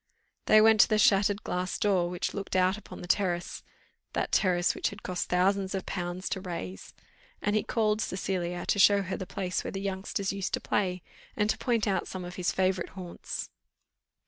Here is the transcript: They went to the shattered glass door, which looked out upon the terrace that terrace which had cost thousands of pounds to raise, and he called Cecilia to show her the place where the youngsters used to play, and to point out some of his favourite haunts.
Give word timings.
They 0.47 0.61
went 0.61 0.79
to 0.81 0.87
the 0.87 0.97
shattered 0.97 1.43
glass 1.43 1.77
door, 1.77 2.09
which 2.09 2.33
looked 2.33 2.55
out 2.55 2.75
upon 2.75 3.01
the 3.01 3.07
terrace 3.07 3.61
that 4.13 4.31
terrace 4.31 4.73
which 4.73 4.89
had 4.89 5.03
cost 5.03 5.29
thousands 5.29 5.75
of 5.75 5.85
pounds 5.85 6.27
to 6.29 6.41
raise, 6.41 6.95
and 7.39 7.55
he 7.55 7.61
called 7.61 8.01
Cecilia 8.01 8.65
to 8.65 8.79
show 8.79 9.03
her 9.03 9.15
the 9.15 9.27
place 9.27 9.63
where 9.63 9.69
the 9.69 9.79
youngsters 9.79 10.33
used 10.33 10.55
to 10.55 10.59
play, 10.59 11.03
and 11.35 11.51
to 11.51 11.57
point 11.59 11.85
out 11.87 12.07
some 12.07 12.25
of 12.25 12.33
his 12.37 12.51
favourite 12.51 12.89
haunts. 12.93 13.51